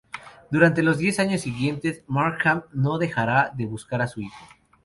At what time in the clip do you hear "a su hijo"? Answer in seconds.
4.01-4.43